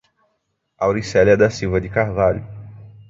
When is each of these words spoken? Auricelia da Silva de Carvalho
Auricelia 0.79 1.35
da 1.37 1.51
Silva 1.51 1.79
de 1.79 1.87
Carvalho 1.87 2.43